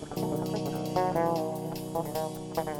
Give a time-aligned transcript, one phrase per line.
[0.00, 0.16] Thank
[2.68, 2.77] you.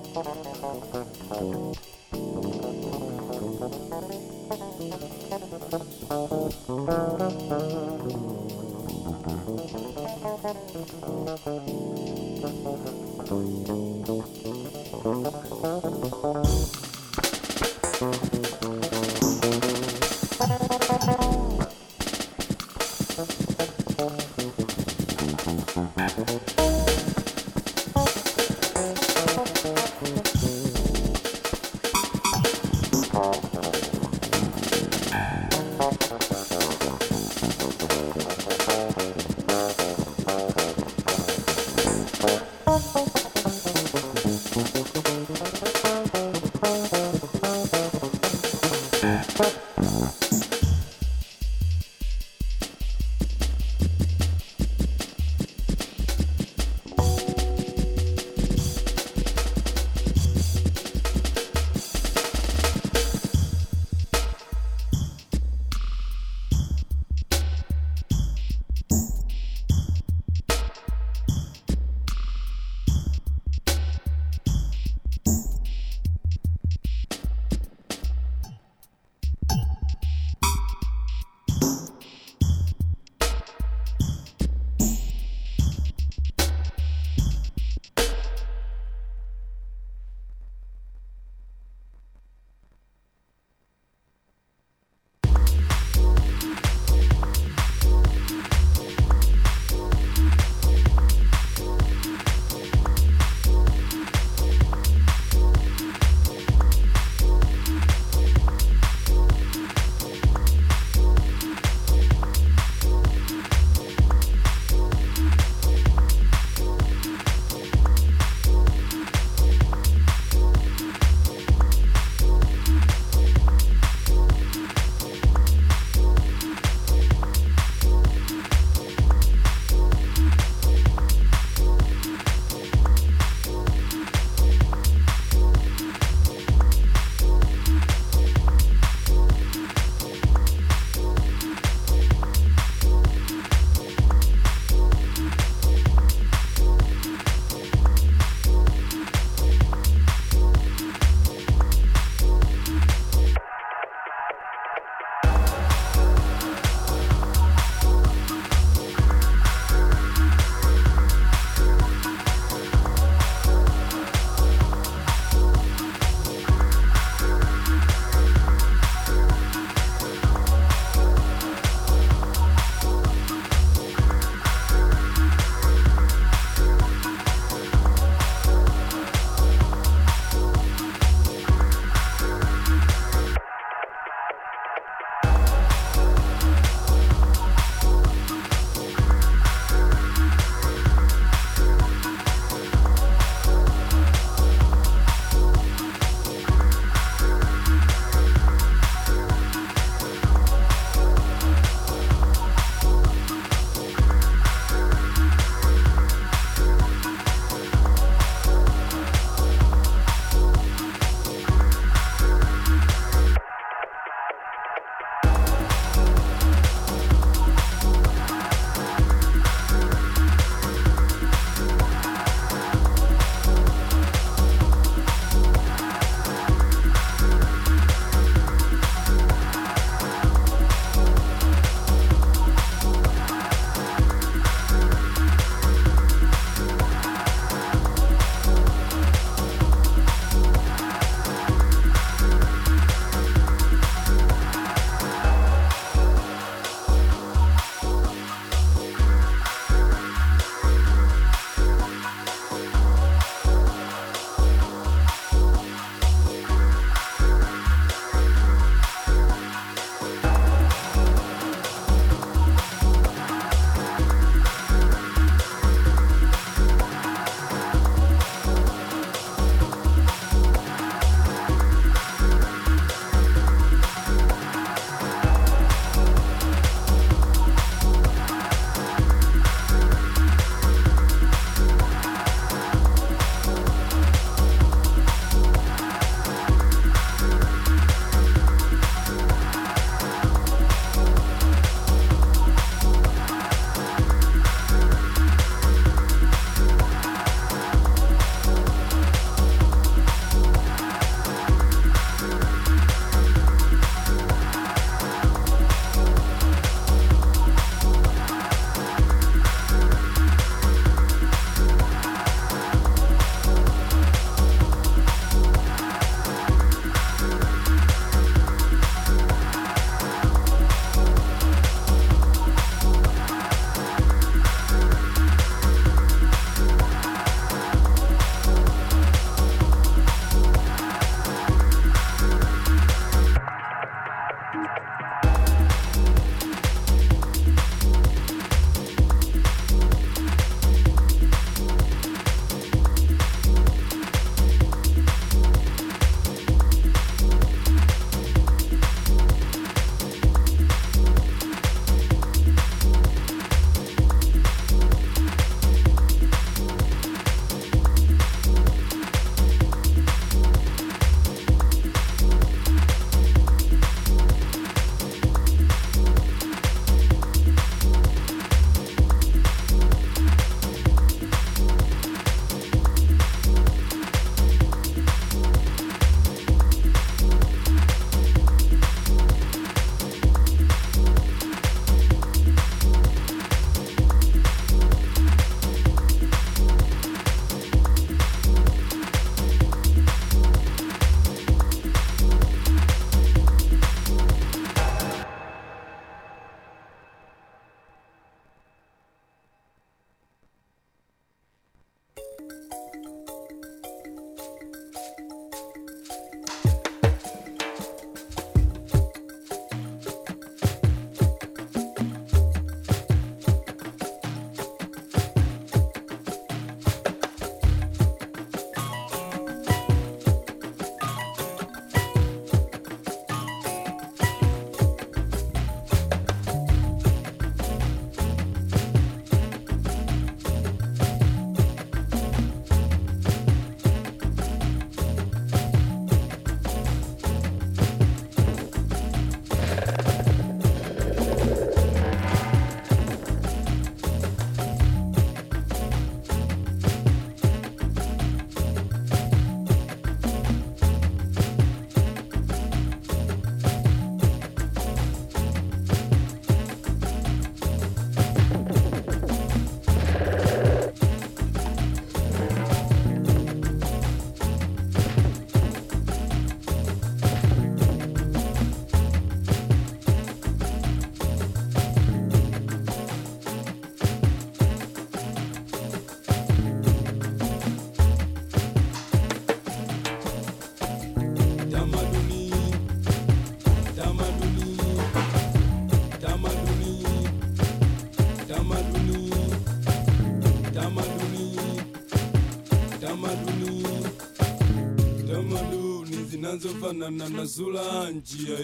[496.78, 498.58] Zinazofanana na sura njia.